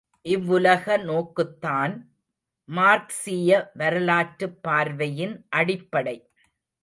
இவ்வுலக 0.25 0.95
நோக்குத்தான் 1.01 1.93
மார்க்ஸீய 2.69 3.51
வரலாற்றுப் 3.73 4.57
பார்வையின் 4.61 5.35
அடிப்படை. 5.51 6.17